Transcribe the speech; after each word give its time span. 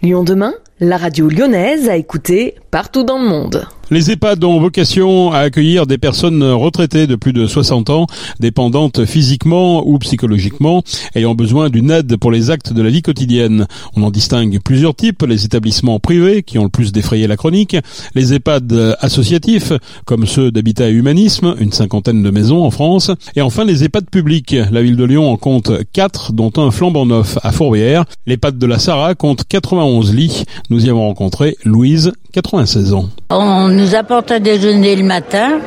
Lyon 0.00 0.22
demain, 0.22 0.54
la 0.80 0.96
radio 0.96 1.28
lyonnaise 1.28 1.88
a 1.88 1.96
écouté 1.96 2.54
partout 2.70 3.02
dans 3.02 3.18
le 3.18 3.28
monde. 3.28 3.66
Les 3.90 4.10
EHPAD 4.10 4.44
ont 4.44 4.60
vocation 4.60 5.32
à 5.32 5.38
accueillir 5.38 5.86
des 5.86 5.96
personnes 5.96 6.42
retraitées 6.42 7.06
de 7.06 7.16
plus 7.16 7.32
de 7.32 7.46
60 7.46 7.88
ans, 7.88 8.06
dépendantes 8.38 9.06
physiquement 9.06 9.82
ou 9.88 9.98
psychologiquement, 9.98 10.82
ayant 11.14 11.34
besoin 11.34 11.70
d'une 11.70 11.90
aide 11.90 12.18
pour 12.18 12.30
les 12.30 12.50
actes 12.50 12.74
de 12.74 12.82
la 12.82 12.90
vie 12.90 13.00
quotidienne. 13.00 13.66
On 13.96 14.02
en 14.02 14.10
distingue 14.10 14.58
plusieurs 14.62 14.94
types, 14.94 15.24
les 15.26 15.46
établissements 15.46 16.00
privés 16.00 16.42
qui 16.42 16.58
ont 16.58 16.64
le 16.64 16.68
plus 16.68 16.92
défrayé 16.92 17.26
la 17.26 17.38
chronique, 17.38 17.78
les 18.14 18.34
EHPAD 18.34 18.96
associatifs, 19.00 19.72
comme 20.04 20.26
ceux 20.26 20.50
d'Habitat 20.50 20.90
et 20.90 20.92
Humanisme, 20.92 21.54
une 21.58 21.72
cinquantaine 21.72 22.22
de 22.22 22.30
maisons 22.30 22.62
en 22.62 22.70
France, 22.70 23.10
et 23.36 23.40
enfin 23.40 23.64
les 23.64 23.84
EHPAD 23.84 24.10
publics. 24.10 24.54
La 24.70 24.82
ville 24.82 24.96
de 24.96 25.04
Lyon 25.04 25.30
en 25.30 25.38
compte 25.38 25.72
4, 25.94 26.34
dont 26.34 26.52
un 26.58 26.70
flambant 26.70 27.06
neuf 27.06 27.38
à 27.42 27.52
Fourvière. 27.52 28.04
L'EHPAD 28.26 28.58
de 28.58 28.66
la 28.66 28.78
Sarah 28.78 29.14
compte 29.14 29.44
91 29.48 30.14
lits. 30.14 30.44
Nous 30.70 30.84
y 30.84 30.90
avons 30.90 31.06
rencontré 31.06 31.56
Louise, 31.64 32.12
96 32.32 32.92
ans. 32.92 33.08
On 33.30 33.68
nous 33.68 33.94
apporte 33.94 34.30
à 34.30 34.38
déjeuner 34.38 34.96
le 34.96 35.02
matin, 35.02 35.60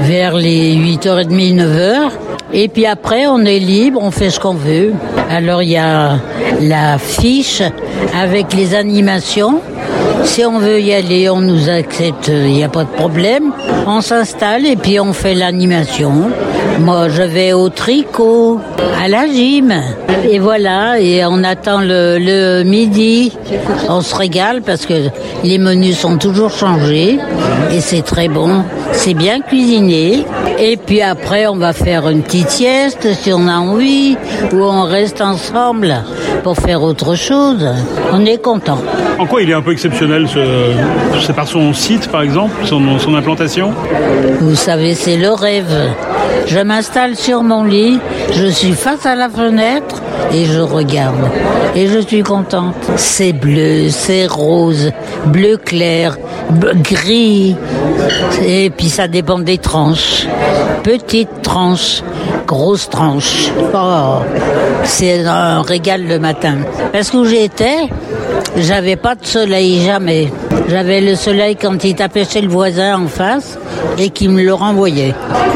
vers 0.00 0.36
les 0.36 0.74
8h30, 0.74 1.54
9h. 1.54 2.10
Et 2.54 2.68
puis 2.68 2.86
après, 2.86 3.26
on 3.26 3.40
est 3.40 3.58
libre, 3.58 4.00
on 4.02 4.10
fait 4.10 4.30
ce 4.30 4.40
qu'on 4.40 4.54
veut. 4.54 4.94
Alors 5.28 5.62
il 5.62 5.68
y 5.68 5.76
a 5.76 6.18
la 6.62 6.96
fiche 6.96 7.62
avec 8.18 8.54
les 8.54 8.74
animations. 8.74 9.60
Si 10.24 10.44
on 10.44 10.58
veut 10.58 10.80
y 10.80 10.92
aller, 10.92 11.28
on 11.30 11.40
nous 11.40 11.68
accepte, 11.68 12.28
il 12.28 12.52
n'y 12.52 12.64
a 12.64 12.68
pas 12.68 12.84
de 12.84 12.90
problème. 12.90 13.52
On 13.86 14.00
s'installe 14.00 14.66
et 14.66 14.76
puis 14.76 15.00
on 15.00 15.12
fait 15.12 15.34
l'animation. 15.34 16.30
Moi, 16.80 17.08
je 17.08 17.22
vais 17.22 17.52
au 17.52 17.68
tricot, 17.68 18.60
à 19.02 19.08
la 19.08 19.26
gym. 19.26 19.72
Et 20.30 20.38
voilà, 20.38 21.00
et 21.00 21.24
on 21.24 21.42
attend 21.44 21.80
le, 21.80 22.18
le 22.18 22.62
midi. 22.64 23.36
On 23.88 24.00
se 24.00 24.14
régale 24.14 24.62
parce 24.62 24.86
que 24.86 25.08
les 25.44 25.58
menus 25.58 25.98
sont 25.98 26.18
toujours 26.18 26.50
changés 26.50 27.18
et 27.72 27.80
c'est 27.80 28.02
très 28.02 28.28
bon. 28.28 28.64
C'est 28.92 29.14
bien 29.14 29.40
cuisiné. 29.40 30.24
Et 30.58 30.76
puis 30.76 31.02
après, 31.02 31.46
on 31.46 31.56
va 31.56 31.72
faire 31.72 32.08
une 32.08 32.22
petite 32.22 32.50
sieste 32.50 33.08
si 33.14 33.32
on 33.32 33.46
a 33.46 33.58
envie, 33.58 34.16
ou 34.52 34.56
on 34.56 34.82
reste 34.84 35.20
ensemble 35.20 35.94
pour 36.42 36.56
faire 36.56 36.82
autre 36.82 37.14
chose. 37.14 37.64
On 38.12 38.24
est 38.24 38.42
content. 38.42 38.78
En 39.18 39.26
quoi 39.26 39.42
il 39.42 39.50
est 39.50 39.54
un 39.54 39.62
peu 39.62 39.72
exceptionnel 39.72 40.28
ce... 40.28 40.40
C'est 41.24 41.34
par 41.34 41.48
son 41.48 41.72
site, 41.72 42.08
par 42.08 42.22
exemple, 42.22 42.54
son, 42.64 42.98
son 42.98 43.14
implantation? 43.14 43.72
Vous 44.40 44.54
savez, 44.54 44.94
c'est 44.94 45.16
le 45.16 45.30
rêve. 45.30 45.72
Je 46.46 46.58
m'installe 46.60 47.16
sur 47.16 47.42
mon 47.42 47.64
lit, 47.64 47.98
je 48.32 48.46
suis 48.46 48.72
face 48.72 49.04
à 49.06 49.14
la 49.14 49.28
fenêtre 49.28 50.02
et 50.32 50.44
je 50.44 50.60
regarde. 50.60 51.28
Et 51.74 51.86
je 51.86 51.98
suis 51.98 52.22
contente. 52.22 52.74
C'est 52.96 53.32
bleu, 53.32 53.88
c'est 53.90 54.26
rose, 54.26 54.90
bleu 55.26 55.56
clair, 55.56 56.16
gris. 56.82 57.56
Et 58.44 58.70
puis 58.70 58.88
ça 58.88 59.08
dépend 59.08 59.38
des 59.38 59.58
tranches. 59.58 60.26
Petites 60.82 61.42
tranches, 61.42 62.02
grosses 62.46 62.88
tranches. 62.88 63.50
Oh, 63.74 64.18
c'est 64.84 65.26
un 65.26 65.62
régal 65.62 66.06
le 66.06 66.18
matin. 66.18 66.56
Parce 66.92 67.10
que 67.10 67.24
j'étais, 67.24 67.88
j'avais 68.56 68.96
pas 68.96 69.14
de 69.14 69.24
soleil, 69.24 69.82
jamais. 69.84 70.28
J'avais 70.68 71.00
le 71.00 71.14
soleil 71.14 71.56
quand 71.56 71.82
il 71.84 71.94
tapait 71.94 72.24
chez 72.24 72.40
le 72.40 72.48
voisin 72.48 73.00
en 73.00 73.06
face 73.06 73.58
et 73.98 74.10
qui 74.10 74.28
me 74.28 74.42
le 74.42 74.54
renvoyait. 74.54 75.14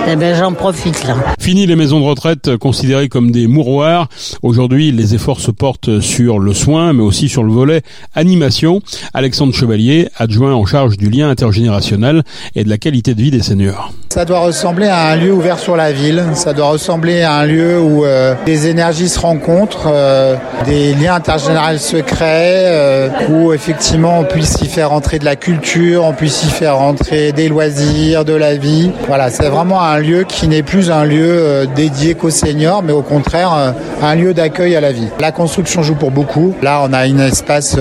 Eh 0.08 0.16
ben, 0.16 0.34
j'en 0.34 0.52
profite 0.52 1.04
là. 1.04 1.14
Fini 1.38 1.66
les 1.66 1.76
maisons 1.76 2.00
de 2.00 2.04
retraite 2.04 2.56
considérées 2.56 3.08
comme 3.08 3.30
des 3.30 3.46
mouroirs. 3.46 4.08
Aujourd'hui, 4.42 4.90
les 4.90 5.14
efforts 5.14 5.40
se 5.40 5.50
portent 5.52 6.00
sur 6.00 6.38
le 6.38 6.54
soin, 6.54 6.92
mais 6.92 7.02
aussi 7.02 7.28
sur 7.28 7.44
le 7.44 7.52
volet 7.52 7.82
animation. 8.14 8.80
Alexandre 9.14 9.54
Chevalier, 9.54 10.08
adjoint 10.16 10.54
en 10.54 10.66
charge 10.66 10.96
du 10.96 11.08
lien 11.08 11.30
intergénérationnel 11.30 12.22
et 12.56 12.64
de 12.64 12.68
la 12.68 12.78
qualité 12.78 13.14
de 13.14 13.22
vie 13.22 13.30
des 13.30 13.42
seniors. 13.42 13.92
Ça 14.10 14.24
doit 14.24 14.40
ressembler 14.40 14.88
à 14.88 15.06
un 15.06 15.16
lieu 15.16 15.32
ouvert 15.32 15.58
sur 15.58 15.76
la 15.76 15.92
ville. 15.92 16.24
Ça 16.34 16.52
doit 16.52 16.70
ressembler 16.70 17.22
à 17.22 17.34
un 17.36 17.46
lieu 17.46 17.80
où 17.80 18.04
euh, 18.04 18.34
des 18.44 18.66
énergies 18.66 19.08
se 19.08 19.18
rencontrent, 19.18 19.86
euh, 19.86 20.36
des 20.66 20.94
liens 20.94 21.14
intergénérationnels 21.14 21.80
se 21.80 21.96
créent, 21.96 22.66
euh, 22.72 23.08
où 23.28 23.52
effectivement 23.52 24.18
on 24.20 24.24
puisse 24.24 24.60
y 24.62 24.66
faire 24.66 24.92
entrer 24.92 25.18
de 25.18 25.24
la 25.24 25.36
culture, 25.36 26.04
on 26.04 26.14
puisse 26.14 26.42
y 26.44 26.48
faire 26.48 26.80
entrer 26.80 27.32
des 27.32 27.48
loisirs, 27.48 28.24
de 28.24 28.32
la 28.32 28.54
vie. 28.54 28.90
Voilà, 29.06 29.28
c'est 29.30 29.48
vraiment 29.48 29.82
un 29.82 29.98
lieu 29.98 30.24
qui 30.24 30.48
n'est 30.48 30.62
plus 30.62 30.90
un 30.90 31.04
lieu 31.04 31.28
euh, 31.28 31.66
dédié 31.66 32.14
qu'aux 32.14 32.30
seniors, 32.30 32.82
mais 32.82 32.92
au 32.92 33.02
contraire 33.02 33.52
euh, 33.54 33.72
un 34.02 34.14
lieu 34.14 34.32
d'accueil 34.32 34.74
à 34.74 34.80
la 34.80 34.90
vie. 34.90 35.08
La 35.20 35.32
construction 35.32 35.82
joue 35.82 35.94
pour 35.94 36.10
beaucoup. 36.10 36.54
Là, 36.62 36.80
on 36.82 36.92
a 36.94 37.06
une 37.06 37.20
espace 37.20 37.76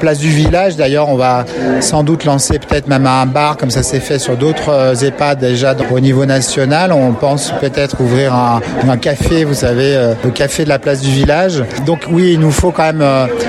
place 0.00 0.18
du 0.18 0.28
village. 0.28 0.76
D'ailleurs, 0.76 1.08
on 1.08 1.16
va 1.16 1.44
sans 1.80 2.02
doute 2.02 2.24
lancer 2.24 2.58
peut-être 2.58 2.88
même 2.88 3.06
un 3.06 3.26
bar, 3.26 3.56
comme 3.56 3.70
ça 3.70 3.82
s'est 3.82 4.00
fait 4.00 4.18
sur 4.18 4.36
d'autres 4.36 4.94
EHPAD 5.04 5.38
déjà 5.38 5.76
au 5.90 6.00
niveau 6.00 6.24
national. 6.26 6.92
On 6.92 7.12
pense 7.12 7.52
peut-être 7.60 8.00
ouvrir 8.00 8.34
un, 8.34 8.96
café, 8.96 9.44
vous 9.44 9.54
savez, 9.54 10.14
le 10.24 10.30
café 10.30 10.64
de 10.64 10.68
la 10.68 10.78
place 10.78 11.02
du 11.02 11.10
village. 11.10 11.62
Donc 11.86 12.06
oui, 12.10 12.32
il 12.34 12.40
nous 12.40 12.50
faut 12.50 12.72
quand 12.72 12.92
même 12.92 13.04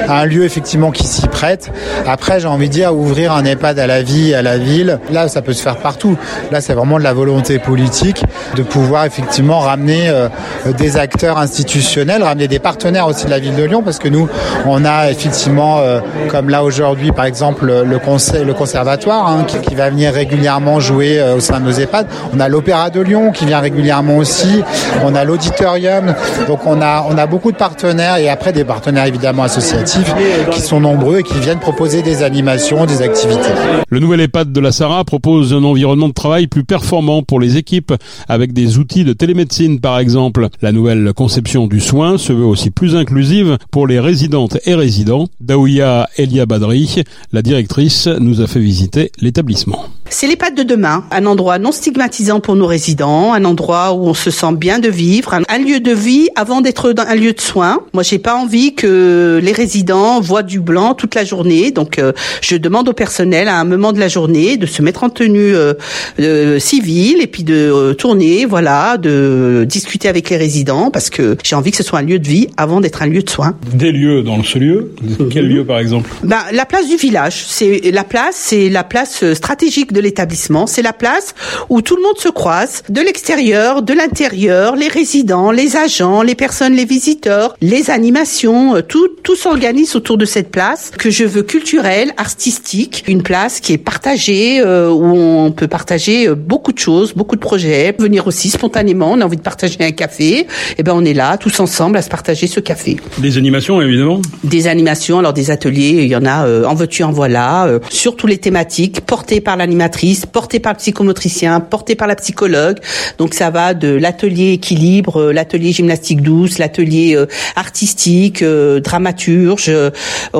un 0.07 0.25
lieu 0.25 0.43
effectivement 0.43 0.80
qui 0.89 1.05
s'y 1.05 1.27
prête. 1.27 1.71
Après, 2.07 2.39
j'ai 2.39 2.47
envie 2.47 2.67
de 2.67 2.73
dire 2.73 2.95
ouvrir 2.95 3.33
un 3.33 3.45
EHPAD 3.45 3.77
à 3.77 3.85
la 3.85 4.01
vie, 4.01 4.33
à 4.33 4.41
la 4.41 4.57
ville. 4.57 4.99
Là, 5.11 5.27
ça 5.27 5.43
peut 5.43 5.53
se 5.53 5.61
faire 5.61 5.77
partout. 5.77 6.17
Là, 6.51 6.61
c'est 6.61 6.73
vraiment 6.73 6.97
de 6.97 7.03
la 7.03 7.13
volonté 7.13 7.59
politique 7.59 8.23
de 8.55 8.63
pouvoir 8.63 9.05
effectivement 9.05 9.59
ramener 9.59 10.09
euh, 10.09 10.29
des 10.77 10.97
acteurs 10.97 11.37
institutionnels, 11.37 12.23
ramener 12.23 12.47
des 12.47 12.59
partenaires 12.59 13.07
aussi 13.07 13.25
de 13.25 13.29
la 13.29 13.39
ville 13.39 13.55
de 13.55 13.63
Lyon, 13.63 13.83
parce 13.83 13.99
que 13.99 14.07
nous, 14.07 14.27
on 14.65 14.83
a 14.85 15.11
effectivement, 15.11 15.79
euh, 15.79 15.99
comme 16.29 16.49
là 16.49 16.63
aujourd'hui, 16.63 17.11
par 17.11 17.25
exemple, 17.25 17.71
le 17.85 17.99
conseil, 17.99 18.43
le 18.43 18.53
conservatoire, 18.53 19.27
hein, 19.27 19.43
qui, 19.47 19.59
qui, 19.59 19.75
va 19.75 19.89
venir 19.89 20.13
régulièrement 20.13 20.79
jouer 20.79 21.19
euh, 21.19 21.35
au 21.35 21.39
sein 21.39 21.59
de 21.59 21.65
nos 21.65 21.71
EHPAD. 21.71 22.07
On 22.33 22.39
a 22.39 22.47
l'Opéra 22.47 22.89
de 22.89 23.01
Lyon 23.01 23.31
qui 23.31 23.45
vient 23.45 23.59
régulièrement 23.59 24.17
aussi. 24.17 24.63
On 25.03 25.15
a 25.15 25.23
l'auditorium. 25.23 26.13
Donc 26.47 26.65
on 26.65 26.81
a, 26.81 27.05
on 27.09 27.17
a 27.17 27.25
beaucoup 27.25 27.51
de 27.51 27.57
partenaires 27.57 28.17
et 28.17 28.29
après 28.29 28.53
des 28.53 28.63
partenaires 28.63 29.05
évidemment 29.05 29.43
associatifs 29.43 30.13
qui 30.51 30.61
sont 30.61 30.70
nombreux 30.79 31.19
et 31.19 31.23
qui 31.23 31.39
viennent 31.39 31.59
proposer 31.59 32.01
des 32.01 32.23
animations, 32.23 32.85
des 32.85 33.01
activités. 33.01 33.49
Le 33.89 33.99
nouvel 33.99 34.21
EHPAD 34.21 34.51
de 34.51 34.59
la 34.59 34.71
Sarah 34.71 35.03
propose 35.03 35.53
un 35.53 35.63
environnement 35.63 36.07
de 36.07 36.13
travail 36.13 36.47
plus 36.47 36.63
performant 36.63 37.23
pour 37.23 37.39
les 37.39 37.57
équipes 37.57 37.93
avec 38.29 38.53
des 38.53 38.77
outils 38.77 39.03
de 39.03 39.13
télémédecine 39.13 39.79
par 39.79 39.99
exemple. 39.99 40.47
La 40.61 40.71
nouvelle 40.71 41.13
conception 41.13 41.67
du 41.67 41.79
soin 41.79 42.17
se 42.17 42.33
veut 42.33 42.45
aussi 42.45 42.69
plus 42.69 42.95
inclusive 42.95 43.57
pour 43.71 43.87
les 43.87 43.99
résidentes 43.99 44.57
et 44.65 44.75
résidents. 44.75 45.27
Daouya 45.39 46.07
Elia 46.17 46.45
Badri, 46.45 47.03
la 47.33 47.41
directrice, 47.41 48.07
nous 48.07 48.41
a 48.41 48.47
fait 48.47 48.59
visiter 48.59 49.11
l'établissement. 49.19 49.85
C'est 50.09 50.27
l'EHPAD 50.27 50.55
de 50.55 50.63
demain, 50.63 51.05
un 51.11 51.25
endroit 51.25 51.57
non 51.57 51.71
stigmatisant 51.71 52.41
pour 52.41 52.55
nos 52.55 52.67
résidents, 52.67 53.33
un 53.33 53.45
endroit 53.45 53.93
où 53.93 54.07
on 54.07 54.13
se 54.13 54.29
sent 54.29 54.53
bien 54.53 54.79
de 54.79 54.89
vivre, 54.89 55.33
un 55.33 55.57
lieu 55.57 55.79
de 55.79 55.91
vie 55.91 56.27
avant 56.35 56.61
d'être 56.61 56.93
un 56.97 57.15
lieu 57.15 57.33
de 57.33 57.39
soins. 57.41 57.79
Moi, 57.93 58.03
j'ai 58.03 58.19
pas 58.19 58.35
envie 58.35 58.75
que 58.75 59.39
les 59.41 59.53
résidents 59.53 60.19
voient 60.19 60.43
du 60.43 60.59
blanc 60.61 60.93
toute 60.93 61.15
la 61.15 61.23
journée, 61.23 61.71
donc 61.71 61.99
euh, 61.99 62.13
je 62.41 62.55
demande 62.55 62.89
au 62.89 62.93
personnel 62.93 63.47
à 63.47 63.59
un 63.59 63.63
moment 63.63 63.93
de 63.93 63.99
la 63.99 64.07
journée 64.07 64.57
de 64.57 64.65
se 64.65 64.81
mettre 64.81 65.03
en 65.03 65.09
tenue 65.09 65.55
euh, 65.55 65.73
euh, 66.19 66.59
civile 66.59 67.21
et 67.21 67.27
puis 67.27 67.43
de 67.43 67.53
euh, 67.53 67.93
tourner, 67.93 68.45
voilà, 68.45 68.97
de 68.97 69.65
discuter 69.67 70.07
avec 70.07 70.29
les 70.29 70.37
résidents 70.37 70.91
parce 70.91 71.09
que 71.09 71.37
j'ai 71.43 71.55
envie 71.55 71.71
que 71.71 71.77
ce 71.77 71.83
soit 71.83 71.99
un 71.99 72.03
lieu 72.03 72.19
de 72.19 72.27
vie 72.27 72.47
avant 72.57 72.81
d'être 72.81 73.01
un 73.01 73.07
lieu 73.07 73.23
de 73.23 73.29
soins. 73.29 73.55
Des 73.73 73.91
lieux 73.91 74.23
dans 74.23 74.43
ce 74.43 74.59
lieu, 74.59 74.93
quel 75.31 75.47
lieu 75.47 75.65
par 75.65 75.79
exemple? 75.79 76.09
Ben, 76.23 76.39
la 76.51 76.65
place 76.65 76.87
du 76.87 76.95
village, 76.95 77.43
c'est 77.47 77.91
la 77.91 78.03
place, 78.03 78.35
c'est 78.35 78.69
la 78.69 78.83
place 78.83 79.33
stratégique 79.33 79.91
de 79.93 79.99
l'établissement. 79.99 80.67
C'est 80.67 80.81
la 80.81 80.93
place 80.93 81.33
où 81.69 81.81
tout 81.81 81.95
le 81.95 82.03
monde 82.03 82.17
se 82.17 82.29
croise, 82.29 82.83
de 82.89 83.01
l'extérieur, 83.01 83.81
de 83.81 83.93
l'intérieur, 83.93 84.75
les 84.75 84.87
résidents, 84.87 85.51
les 85.51 85.75
agents, 85.75 86.21
les 86.21 86.35
personnes, 86.35 86.73
les 86.73 86.85
visiteurs, 86.85 87.55
les 87.61 87.89
animations, 87.89 88.75
euh, 88.75 88.81
tout, 88.81 89.07
tout 89.23 89.35
s'organise 89.35 89.95
autour 89.95 90.17
de 90.17 90.25
cette 90.25 90.50
place 90.51 90.91
que 90.91 91.09
je 91.09 91.23
veux 91.23 91.43
culturelle, 91.43 92.13
artistique, 92.17 93.03
une 93.07 93.23
place 93.23 93.59
qui 93.59 93.73
est 93.73 93.77
partagée, 93.77 94.61
euh, 94.61 94.89
où 94.91 95.05
on 95.05 95.51
peut 95.51 95.67
partager 95.67 96.27
euh, 96.27 96.35
beaucoup 96.35 96.73
de 96.73 96.79
choses, 96.79 97.13
beaucoup 97.13 97.35
de 97.35 97.41
projets, 97.41 97.95
venir 97.97 98.27
aussi 98.27 98.49
spontanément, 98.49 99.13
on 99.13 99.21
a 99.21 99.25
envie 99.25 99.37
de 99.37 99.41
partager 99.41 99.77
un 99.79 99.91
café, 99.91 100.39
et 100.39 100.47
eh 100.77 100.83
ben 100.83 100.93
on 100.95 101.03
est 101.05 101.13
là 101.13 101.37
tous 101.37 101.59
ensemble 101.59 101.97
à 101.97 102.01
se 102.01 102.09
partager 102.09 102.47
ce 102.47 102.59
café. 102.59 102.97
Des 103.17 103.37
animations 103.37 103.81
évidemment. 103.81 104.21
Des 104.43 104.67
animations, 104.67 105.19
alors 105.19 105.33
des 105.33 105.49
ateliers, 105.51 106.03
il 106.03 106.07
y 106.07 106.15
en 106.15 106.25
a 106.25 106.45
euh, 106.45 106.65
en 106.65 106.75
veux-tu 106.75 107.03
en 107.03 107.11
voilà, 107.11 107.65
euh, 107.65 107.79
sur 107.89 108.15
toutes 108.15 108.29
les 108.29 108.37
thématiques 108.37 109.01
portées 109.01 109.41
par 109.41 109.57
l'animatrice 109.57 110.25
porté 110.25 110.59
par 110.59 110.73
le 110.73 110.77
psychomotricien, 110.77 111.59
porté 111.59 111.95
par 111.95 112.07
la 112.07 112.15
psychologue. 112.15 112.77
Donc 113.17 113.33
ça 113.33 113.49
va 113.49 113.73
de 113.73 113.89
l'atelier 113.89 114.53
équilibre, 114.53 115.21
euh, 115.21 115.33
l'atelier 115.33 115.71
gymnastique 115.71 116.21
douce, 116.21 116.57
l'atelier 116.57 117.15
euh, 117.15 117.25
artistique, 117.55 118.43
dramaturge. 118.43 119.71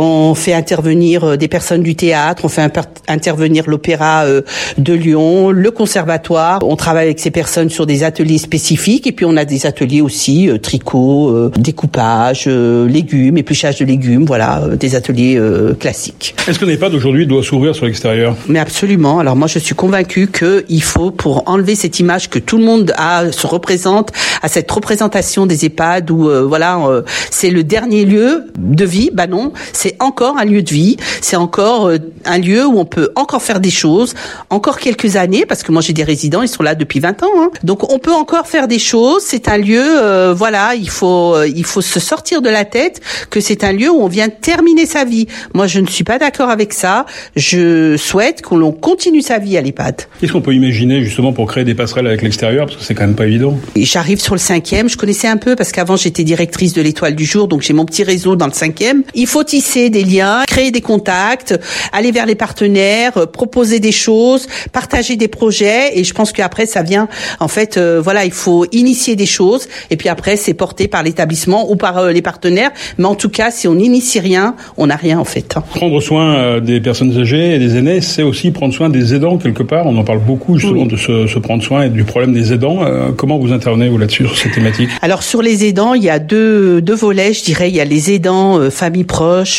On 0.03 0.33
fait 0.33 0.53
intervenir 0.53 1.37
des 1.37 1.47
personnes 1.47 1.83
du 1.83 1.95
théâtre, 1.95 2.43
on 2.45 2.49
fait 2.49 2.67
intervenir 3.07 3.65
l'opéra 3.67 4.25
de 4.77 4.93
Lyon, 4.93 5.51
le 5.51 5.69
conservatoire. 5.69 6.59
On 6.63 6.75
travaille 6.75 7.05
avec 7.05 7.19
ces 7.19 7.29
personnes 7.29 7.69
sur 7.69 7.85
des 7.85 8.03
ateliers 8.03 8.39
spécifiques 8.39 9.05
et 9.05 9.11
puis 9.11 9.25
on 9.25 9.37
a 9.37 9.45
des 9.45 9.67
ateliers 9.67 10.01
aussi 10.01 10.49
euh, 10.49 10.57
tricot, 10.57 11.29
euh, 11.29 11.51
découpage, 11.57 12.45
euh, 12.47 12.87
légumes, 12.87 13.37
épluchage 13.37 13.79
de 13.79 13.85
légumes, 13.85 14.25
voilà, 14.25 14.63
euh, 14.63 14.75
des 14.75 14.95
ateliers 14.95 15.37
euh, 15.37 15.73
classiques. 15.73 16.35
Est-ce 16.47 16.57
que 16.57 16.65
l'EHPAD 16.65 16.93
aujourd'hui 16.93 17.27
doit 17.27 17.43
s'ouvrir 17.43 17.75
sur 17.75 17.85
l'extérieur? 17.85 18.35
Mais 18.47 18.59
absolument. 18.59 19.19
Alors 19.19 19.35
moi, 19.35 19.47
je 19.47 19.59
suis 19.59 19.75
convaincue 19.75 20.27
qu'il 20.31 20.81
faut, 20.83 21.11
pour 21.11 21.47
enlever 21.47 21.75
cette 21.75 21.99
image 21.99 22.29
que 22.29 22.39
tout 22.39 22.57
le 22.57 22.63
monde 22.63 22.93
a, 22.97 23.31
se 23.31 23.45
représente, 23.47 24.11
à 24.41 24.47
cette 24.47 24.69
représentation 24.71 25.45
des 25.45 25.65
EHPAD 25.65 26.09
où, 26.11 26.29
euh, 26.29 26.43
voilà, 26.43 26.79
euh, 26.87 27.01
c'est 27.29 27.49
le 27.49 27.63
dernier 27.63 28.05
lieu 28.05 28.45
de 28.57 28.85
vie. 28.85 29.09
Bah 29.13 29.27
non, 29.27 29.53
c'est 29.81 29.95
encore 29.99 30.37
un 30.37 30.45
lieu 30.45 30.61
de 30.61 30.69
vie. 30.69 30.97
C'est 31.21 31.35
encore 31.35 31.87
euh, 31.87 31.97
un 32.25 32.37
lieu 32.37 32.65
où 32.65 32.77
on 32.77 32.85
peut 32.85 33.09
encore 33.15 33.41
faire 33.41 33.59
des 33.59 33.71
choses, 33.71 34.13
encore 34.51 34.77
quelques 34.77 35.15
années, 35.15 35.45
parce 35.47 35.63
que 35.63 35.71
moi 35.71 35.81
j'ai 35.81 35.93
des 35.93 36.03
résidents, 36.03 36.43
ils 36.43 36.47
sont 36.47 36.61
là 36.61 36.75
depuis 36.75 36.99
20 36.99 37.23
ans. 37.23 37.27
hein. 37.37 37.49
Donc 37.63 37.91
on 37.91 37.97
peut 37.97 38.13
encore 38.13 38.45
faire 38.47 38.67
des 38.67 38.77
choses. 38.77 39.23
C'est 39.25 39.47
un 39.47 39.57
lieu, 39.57 39.81
euh, 39.83 40.35
voilà, 40.37 40.75
il 40.75 40.89
faut, 40.89 41.35
euh, 41.35 41.47
il 41.47 41.65
faut 41.65 41.81
se 41.81 41.99
sortir 41.99 42.43
de 42.43 42.49
la 42.49 42.63
tête 42.63 43.01
que 43.31 43.39
c'est 43.39 43.63
un 43.63 43.71
lieu 43.71 43.89
où 43.89 44.01
on 44.01 44.07
vient 44.07 44.29
terminer 44.29 44.85
sa 44.85 45.03
vie. 45.03 45.25
Moi, 45.55 45.65
je 45.65 45.79
ne 45.79 45.87
suis 45.87 46.03
pas 46.03 46.19
d'accord 46.19 46.49
avec 46.49 46.73
ça. 46.73 47.07
Je 47.35 47.97
souhaite 47.97 48.43
qu'on 48.43 48.57
l'on 48.57 48.71
continue 48.71 49.21
sa 49.21 49.39
vie 49.39 49.57
à 49.57 49.61
l'EHPAD. 49.61 50.03
Qu'est-ce 50.19 50.31
qu'on 50.31 50.41
peut 50.41 50.53
imaginer 50.53 51.03
justement 51.03 51.33
pour 51.33 51.47
créer 51.47 51.63
des 51.63 51.73
passerelles 51.73 52.05
avec 52.07 52.21
l'extérieur? 52.21 52.67
Parce 52.67 52.77
que 52.77 52.83
c'est 52.83 52.93
quand 52.93 53.07
même 53.07 53.15
pas 53.15 53.25
évident. 53.25 53.57
J'arrive 53.75 54.21
sur 54.21 54.35
le 54.35 54.39
cinquième. 54.39 54.89
Je 54.89 54.97
connaissais 54.97 55.27
un 55.27 55.37
peu 55.37 55.55
parce 55.55 55.71
qu'avant 55.71 55.95
j'étais 55.95 56.23
directrice 56.23 56.73
de 56.73 56.81
l'Étoile 56.83 57.15
du 57.15 57.25
Jour, 57.25 57.47
donc 57.47 57.61
j'ai 57.63 57.73
mon 57.73 57.85
petit 57.85 58.03
réseau 58.03 58.35
dans 58.35 58.47
le 58.47 58.53
cinquième. 58.53 59.03
Il 59.15 59.27
faut 59.27 59.43
tisser 59.71 59.89
des 59.89 60.03
liens, 60.03 60.43
créer 60.47 60.71
des 60.71 60.81
contacts, 60.81 61.57
aller 61.93 62.11
vers 62.11 62.25
les 62.25 62.35
partenaires, 62.35 63.17
euh, 63.17 63.25
proposer 63.25 63.79
des 63.79 63.91
choses, 63.91 64.47
partager 64.71 65.15
des 65.15 65.27
projets. 65.27 65.97
Et 65.97 66.03
je 66.03 66.13
pense 66.13 66.31
qu'après 66.31 66.65
ça 66.65 66.83
vient. 66.83 67.07
En 67.39 67.47
fait, 67.47 67.77
euh, 67.77 68.01
voilà, 68.03 68.25
il 68.25 68.31
faut 68.31 68.65
initier 68.71 69.15
des 69.15 69.25
choses 69.25 69.67
et 69.89 69.97
puis 69.97 70.09
après 70.09 70.35
c'est 70.35 70.53
porté 70.53 70.87
par 70.87 71.03
l'établissement 71.03 71.71
ou 71.71 71.75
par 71.75 71.97
euh, 71.97 72.11
les 72.11 72.21
partenaires. 72.21 72.71
Mais 72.97 73.05
en 73.05 73.15
tout 73.15 73.29
cas, 73.29 73.51
si 73.51 73.67
on 73.67 73.75
n'initie 73.75 74.19
rien, 74.19 74.55
on 74.77 74.87
n'a 74.87 74.95
rien 74.95 75.19
en 75.19 75.25
fait. 75.25 75.55
Prendre 75.75 76.01
soin 76.01 76.35
euh, 76.35 76.59
des 76.59 76.81
personnes 76.81 77.17
âgées 77.17 77.55
et 77.55 77.59
des 77.59 77.77
aînés, 77.77 78.01
c'est 78.01 78.23
aussi 78.23 78.51
prendre 78.51 78.73
soin 78.73 78.89
des 78.89 79.13
aidants 79.13 79.37
quelque 79.37 79.63
part. 79.63 79.85
On 79.85 79.97
en 79.97 80.03
parle 80.03 80.19
beaucoup 80.19 80.57
justement 80.57 80.85
de 80.85 80.97
se, 80.97 81.27
se 81.27 81.39
prendre 81.39 81.63
soin 81.63 81.83
et 81.83 81.89
du 81.89 82.03
problème 82.03 82.33
des 82.33 82.53
aidants. 82.53 82.83
Euh, 82.83 83.11
comment 83.15 83.37
vous 83.37 83.53
intervenez 83.53 83.89
vous 83.89 83.97
là-dessus 83.97 84.25
sur 84.25 84.37
cette 84.37 84.53
thématique 84.53 84.89
Alors 85.01 85.23
sur 85.23 85.41
les 85.41 85.65
aidants, 85.65 85.93
il 85.93 86.03
y 86.03 86.09
a 86.09 86.19
deux, 86.19 86.81
deux 86.81 86.95
volets, 86.95 87.33
je 87.33 87.43
dirais. 87.43 87.69
Il 87.69 87.75
y 87.75 87.81
a 87.81 87.85
les 87.85 88.11
aidants, 88.11 88.59
euh, 88.59 88.69
familles 88.69 89.05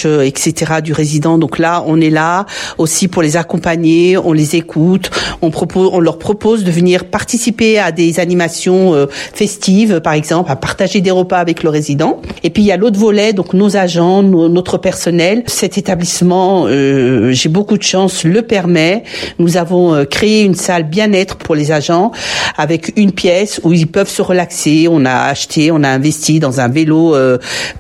etc. 0.05 0.75
du 0.83 0.93
résident. 0.93 1.39
Donc 1.39 1.59
là, 1.59 1.85
on 1.87 2.01
est 2.01 2.11
là 2.11 2.47
aussi 2.79 3.09
pour 3.09 3.23
les 3.23 3.37
accompagner, 3.37 4.17
on 4.17 4.33
les 4.33 4.57
écoute, 4.57 5.11
on 5.41 5.51
propose, 5.51 5.91
on 5.93 6.01
leur 6.01 6.19
propose 6.19 6.65
de 6.65 6.71
venir 6.71 7.05
participer 7.05 7.79
à 7.79 7.93
des 7.93 8.21
animations 8.21 8.95
euh, 8.95 9.07
festives, 9.11 10.01
par 10.01 10.13
exemple, 10.15 10.51
à 10.51 10.57
partager 10.57 11.01
des 11.01 11.11
repas 11.11 11.39
avec 11.39 11.63
le 11.63 11.71
résident. 11.71 12.21
Et 12.43 12.51
puis 12.51 12.63
il 12.63 12.67
y 12.67 12.73
a 12.73 12.77
l'autre 12.77 12.99
volet, 12.99 13.33
donc 13.33 13.55
nos 13.55 13.77
agents, 13.77 14.23
notre 14.23 14.79
personnel. 14.79 15.45
Cet 15.47 15.79
établissement, 15.79 16.67
euh, 16.67 17.33
j'ai 17.33 17.49
beaucoup 17.49 17.79
de 17.79 17.83
chance, 17.83 18.25
le 18.25 18.43
permet. 18.43 19.05
Nous 19.39 19.57
avons 19.57 19.95
euh, 19.95 20.05
créé 20.05 20.43
une 20.43 20.55
salle 20.55 20.85
bien-être 20.85 21.37
pour 21.37 21.55
les 21.55 21.73
agents 21.73 22.13
avec 22.57 22.93
une 22.97 23.13
pièce 23.13 23.61
où 23.65 23.73
ils 23.73 23.87
peuvent 23.87 24.11
se 24.11 24.23
relaxer. 24.23 24.89
On 24.91 25.05
a 25.05 25.15
acheté, 25.15 25.71
on 25.71 25.83
a 25.83 25.89
investi 25.89 26.41
dans 26.41 26.61
un 26.61 26.69
vélo 26.69 27.15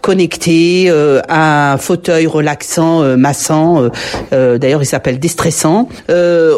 connecté, 0.00 0.86
euh, 0.88 1.20
un 1.28 1.76
fauteuil 1.78 2.11
relaxant, 2.26 3.02
euh, 3.02 3.16
massant. 3.16 3.82
euh, 3.82 3.88
euh, 4.32 4.58
D'ailleurs, 4.58 4.82
il 4.82 4.86
s'appelle 4.86 5.18
déstressant. 5.18 5.88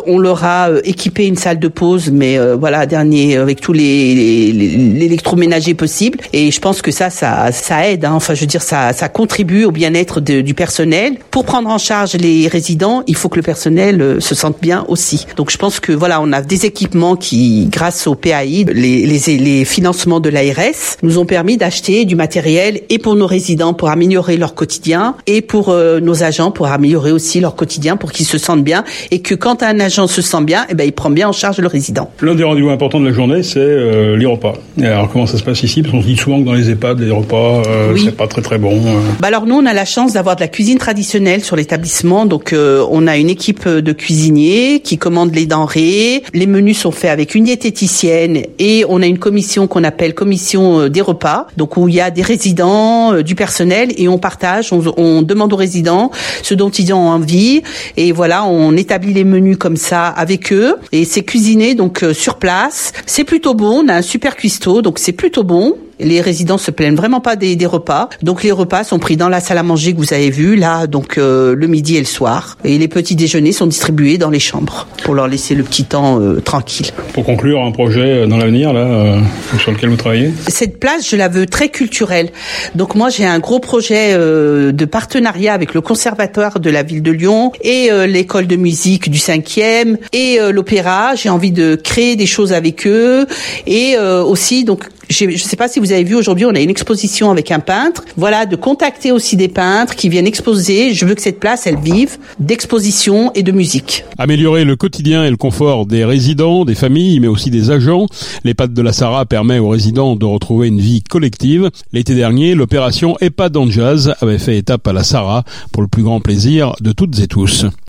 On 0.06 0.18
leur 0.18 0.44
a 0.44 0.68
équipé 0.84 1.26
une 1.26 1.36
salle 1.36 1.58
de 1.58 1.68
pause, 1.68 2.10
mais 2.12 2.38
voilà, 2.54 2.86
dernier 2.86 3.36
avec 3.36 3.60
tous 3.60 3.72
les 3.72 4.52
l'électroménager 4.54 5.74
possible. 5.74 6.18
Et 6.32 6.50
je 6.50 6.60
pense 6.60 6.82
que 6.82 6.90
ça, 6.90 7.10
ça, 7.10 7.50
ça 7.52 7.88
aide. 7.88 8.04
hein. 8.04 8.12
Enfin, 8.14 8.34
je 8.34 8.40
veux 8.40 8.46
dire, 8.46 8.62
ça, 8.62 8.92
ça 8.92 9.08
contribue 9.08 9.64
au 9.64 9.70
bien-être 9.70 10.20
du 10.20 10.54
personnel. 10.54 11.14
Pour 11.30 11.44
prendre 11.44 11.68
en 11.68 11.78
charge 11.78 12.14
les 12.14 12.48
résidents, 12.48 13.02
il 13.06 13.16
faut 13.16 13.28
que 13.28 13.36
le 13.36 13.42
personnel 13.42 14.16
se 14.20 14.34
sente 14.34 14.56
bien 14.60 14.84
aussi. 14.88 15.26
Donc, 15.36 15.50
je 15.50 15.56
pense 15.56 15.80
que 15.80 15.92
voilà, 15.92 16.20
on 16.20 16.32
a 16.32 16.42
des 16.42 16.66
équipements 16.66 17.16
qui, 17.16 17.66
grâce 17.70 18.06
au 18.06 18.14
PAI, 18.14 18.64
les, 18.72 19.06
les, 19.06 19.36
les 19.38 19.64
financements 19.64 20.20
de 20.20 20.28
l'ARS, 20.28 20.96
nous 21.02 21.18
ont 21.18 21.26
permis 21.26 21.56
d'acheter 21.56 22.04
du 22.04 22.16
matériel 22.16 22.80
et 22.88 22.98
pour 22.98 23.14
nos 23.16 23.26
résidents 23.26 23.74
pour 23.74 23.88
améliorer 23.90 24.36
leur 24.36 24.54
quotidien 24.54 25.16
et 25.26 25.42
pour 25.46 25.68
euh, 25.68 26.00
nos 26.00 26.22
agents 26.24 26.50
pour 26.50 26.66
améliorer 26.66 27.12
aussi 27.12 27.40
leur 27.40 27.54
quotidien 27.54 27.96
pour 27.96 28.10
qu'ils 28.12 28.26
se 28.26 28.38
sentent 28.38 28.64
bien 28.64 28.84
et 29.10 29.20
que 29.20 29.34
quand 29.34 29.62
un 29.62 29.78
agent 29.80 30.06
se 30.06 30.22
sent 30.22 30.42
bien, 30.42 30.66
eh 30.68 30.74
ben, 30.74 30.84
il 30.84 30.92
prend 30.92 31.10
bien 31.10 31.28
en 31.28 31.32
charge 31.32 31.58
le 31.58 31.66
résident. 31.68 32.10
L'un 32.20 32.34
des 32.34 32.44
rendez-vous 32.44 32.70
importants 32.70 33.00
de 33.00 33.06
la 33.06 33.12
journée, 33.12 33.42
c'est 33.42 33.58
euh, 33.60 34.16
les 34.16 34.26
repas. 34.26 34.54
Et 34.80 34.86
alors 34.86 35.10
comment 35.10 35.26
ça 35.26 35.38
se 35.38 35.42
passe 35.42 35.62
ici? 35.62 35.82
Parce 35.82 35.92
qu'on 35.94 36.02
se 36.02 36.06
dit 36.06 36.16
souvent 36.16 36.40
que 36.40 36.44
dans 36.46 36.52
les 36.54 36.70
EHPAD, 36.70 37.00
les 37.00 37.10
repas, 37.10 37.62
euh, 37.66 37.92
Oui. 37.94 38.02
c'est 38.04 38.16
pas 38.16 38.26
très 38.26 38.42
très 38.42 38.58
bon. 38.58 38.74
euh. 38.76 39.00
Bah 39.20 39.28
alors 39.28 39.46
nous 39.46 39.54
on 39.56 39.66
a 39.66 39.72
la 39.72 39.84
chance 39.84 40.12
d'avoir 40.14 40.36
de 40.36 40.40
la 40.40 40.48
cuisine 40.48 40.78
traditionnelle 40.78 41.42
sur 41.44 41.56
l'établissement 41.56 42.26
donc 42.26 42.52
euh, 42.52 42.84
on 42.90 43.06
a 43.06 43.16
une 43.16 43.30
équipe 43.30 43.68
de 43.68 43.92
cuisiniers 43.92 44.80
qui 44.82 44.98
commandent 44.98 45.34
les 45.34 45.46
denrées 45.46 46.22
les 46.32 46.46
menus 46.46 46.78
sont 46.78 46.90
faits 46.90 47.10
avec 47.10 47.34
une 47.34 47.44
diététicienne 47.44 48.42
et 48.58 48.84
on 48.88 49.02
a 49.02 49.06
une 49.06 49.18
commission 49.18 49.66
qu'on 49.66 49.84
appelle 49.84 50.14
commission 50.14 50.80
euh, 50.80 50.88
des 50.88 51.00
repas 51.00 51.46
donc 51.56 51.76
où 51.76 51.88
il 51.88 51.94
y 51.94 52.00
a 52.00 52.10
des 52.10 52.22
résidents 52.22 53.12
euh, 53.12 53.22
du 53.22 53.34
personnel 53.34 53.90
et 53.96 54.08
on 54.08 54.18
partage 54.18 54.72
on, 54.72 54.82
on 54.96 55.22
demande 55.22 55.33
aux 55.42 55.56
résidents 55.56 56.10
ce 56.42 56.54
dont 56.54 56.70
ils 56.70 56.92
ont 56.92 57.08
envie. 57.08 57.62
Et 57.96 58.12
voilà 58.12 58.44
on 58.44 58.76
établit 58.76 59.12
les 59.12 59.24
menus 59.24 59.56
comme 59.58 59.76
ça 59.76 60.06
avec 60.06 60.52
eux. 60.52 60.76
Et 60.92 61.04
c'est 61.04 61.22
cuisiné 61.22 61.74
donc 61.74 62.02
euh, 62.02 62.14
sur 62.14 62.36
place. 62.36 62.92
C'est 63.06 63.24
plutôt 63.24 63.54
bon 63.54 63.84
on 63.84 63.88
a 63.88 63.94
un 63.94 64.02
super 64.02 64.36
cuistot 64.36 64.82
donc 64.82 64.98
c'est 64.98 65.12
plutôt 65.12 65.44
bon 65.44 65.76
les 66.04 66.20
résidents 66.20 66.58
se 66.58 66.70
plaignent 66.70 66.94
vraiment 66.94 67.20
pas 67.20 67.36
des, 67.36 67.56
des 67.56 67.66
repas. 67.66 68.08
Donc 68.22 68.42
les 68.42 68.52
repas 68.52 68.84
sont 68.84 68.98
pris 68.98 69.16
dans 69.16 69.28
la 69.28 69.40
salle 69.40 69.58
à 69.58 69.62
manger 69.62 69.92
que 69.92 69.98
vous 69.98 70.12
avez 70.12 70.30
vue 70.30 70.56
là, 70.56 70.86
donc 70.86 71.18
euh, 71.18 71.54
le 71.54 71.66
midi 71.66 71.96
et 71.96 72.00
le 72.00 72.06
soir. 72.06 72.56
Et 72.64 72.78
les 72.78 72.88
petits 72.88 73.16
déjeuners 73.16 73.52
sont 73.52 73.66
distribués 73.66 74.18
dans 74.18 74.30
les 74.30 74.40
chambres 74.40 74.86
pour 75.02 75.14
leur 75.14 75.28
laisser 75.28 75.54
le 75.54 75.64
petit 75.64 75.84
temps 75.84 76.20
euh, 76.20 76.40
tranquille. 76.40 76.86
Pour 77.12 77.24
conclure 77.24 77.62
un 77.62 77.72
projet 77.72 78.22
euh, 78.22 78.26
dans 78.26 78.36
l'avenir 78.36 78.72
là, 78.72 78.80
euh, 78.80 79.20
sur 79.58 79.72
lequel 79.72 79.90
vous 79.90 79.96
travaillez? 79.96 80.30
Cette 80.48 80.78
place, 80.78 81.08
je 81.08 81.16
la 81.16 81.28
veux 81.28 81.46
très 81.46 81.68
culturelle. 81.68 82.30
Donc 82.74 82.94
moi, 82.94 83.08
j'ai 83.08 83.24
un 83.26 83.38
gros 83.38 83.60
projet 83.60 84.12
euh, 84.12 84.72
de 84.72 84.84
partenariat 84.84 85.52
avec 85.52 85.74
le 85.74 85.80
conservatoire 85.80 86.60
de 86.60 86.70
la 86.70 86.82
ville 86.82 87.02
de 87.02 87.10
Lyon 87.10 87.52
et 87.62 87.90
euh, 87.90 88.06
l'école 88.06 88.46
de 88.46 88.56
musique 88.56 89.10
du 89.10 89.18
5e 89.18 89.96
et 90.12 90.38
euh, 90.40 90.52
l'opéra. 90.52 91.14
J'ai 91.14 91.30
envie 91.30 91.52
de 91.52 91.76
créer 91.76 92.16
des 92.16 92.26
choses 92.26 92.52
avec 92.52 92.86
eux 92.86 93.26
et 93.66 93.96
euh, 93.96 94.22
aussi 94.22 94.64
donc 94.64 94.84
je 95.08 95.24
ne 95.26 95.36
sais 95.36 95.56
pas 95.56 95.68
si 95.68 95.80
vous 95.80 95.92
avez 95.92 96.04
vu 96.04 96.14
aujourd'hui, 96.14 96.46
on 96.46 96.54
a 96.54 96.60
une 96.60 96.70
exposition 96.70 97.30
avec 97.30 97.50
un 97.50 97.60
peintre. 97.60 98.04
Voilà, 98.16 98.46
de 98.46 98.56
contacter 98.56 99.12
aussi 99.12 99.36
des 99.36 99.48
peintres 99.48 99.94
qui 99.94 100.08
viennent 100.08 100.26
exposer. 100.26 100.94
Je 100.94 101.04
veux 101.06 101.14
que 101.14 101.22
cette 101.22 101.40
place, 101.40 101.66
elle 101.66 101.78
vive 101.78 102.18
d'exposition 102.38 103.32
et 103.34 103.42
de 103.42 103.52
musique. 103.52 104.04
Améliorer 104.18 104.64
le 104.64 104.76
quotidien 104.76 105.24
et 105.24 105.30
le 105.30 105.36
confort 105.36 105.86
des 105.86 106.04
résidents, 106.04 106.64
des 106.64 106.74
familles, 106.74 107.20
mais 107.20 107.28
aussi 107.28 107.50
des 107.50 107.70
agents. 107.70 108.06
L'EHPAD 108.44 108.72
de 108.72 108.82
la 108.82 108.92
Sarah 108.92 109.26
permet 109.26 109.58
aux 109.58 109.68
résidents 109.68 110.16
de 110.16 110.24
retrouver 110.24 110.68
une 110.68 110.80
vie 110.80 111.02
collective. 111.02 111.70
L'été 111.92 112.14
dernier, 112.14 112.54
l'opération 112.54 113.16
EHPAD 113.20 113.56
en 113.56 113.68
jazz 113.68 114.14
avait 114.20 114.38
fait 114.38 114.58
étape 114.58 114.86
à 114.86 114.92
la 114.92 115.04
Sarah 115.04 115.44
pour 115.72 115.82
le 115.82 115.88
plus 115.88 116.02
grand 116.02 116.20
plaisir 116.20 116.74
de 116.80 116.92
toutes 116.92 117.18
et 117.20 117.26
tous. 117.26 117.66